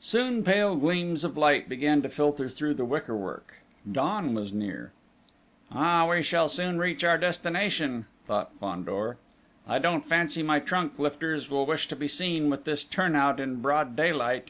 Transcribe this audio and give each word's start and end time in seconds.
Soon 0.00 0.44
pale 0.44 0.76
gleams 0.76 1.24
of 1.24 1.36
light 1.36 1.68
began 1.68 2.00
to 2.00 2.08
filter 2.08 2.48
through 2.48 2.72
the 2.72 2.86
wickerwork: 2.86 3.56
dawn 3.92 4.32
was 4.32 4.50
near. 4.50 4.92
"Ah, 5.70 6.08
we 6.08 6.22
shall 6.22 6.48
soon 6.48 6.78
reach 6.78 7.04
our 7.04 7.18
destination," 7.18 8.06
thought 8.26 8.50
Fandor. 8.58 9.18
"I 9.68 9.78
don't 9.78 10.06
fancy 10.06 10.42
my 10.42 10.58
trunk 10.58 10.98
lifters 10.98 11.50
will 11.50 11.66
wish 11.66 11.86
to 11.88 11.96
be 11.96 12.08
seen 12.08 12.48
with 12.48 12.64
this 12.64 12.82
turnout 12.82 13.38
in 13.38 13.56
broad 13.56 13.94
daylight! 13.94 14.48